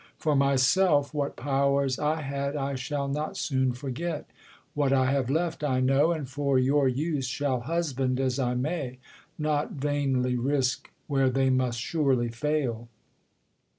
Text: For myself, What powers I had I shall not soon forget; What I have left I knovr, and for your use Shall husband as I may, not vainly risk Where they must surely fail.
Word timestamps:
For 0.17 0.35
myself, 0.35 1.13
What 1.13 1.35
powers 1.35 1.99
I 1.99 2.23
had 2.23 2.55
I 2.55 2.73
shall 2.73 3.07
not 3.07 3.37
soon 3.37 3.71
forget; 3.73 4.25
What 4.73 4.91
I 4.91 5.11
have 5.11 5.29
left 5.29 5.63
I 5.63 5.79
knovr, 5.79 6.15
and 6.17 6.27
for 6.27 6.57
your 6.57 6.87
use 6.87 7.27
Shall 7.27 7.59
husband 7.59 8.19
as 8.19 8.39
I 8.39 8.55
may, 8.55 8.97
not 9.37 9.73
vainly 9.73 10.35
risk 10.35 10.89
Where 11.05 11.29
they 11.29 11.51
must 11.51 11.79
surely 11.79 12.29
fail. 12.29 12.87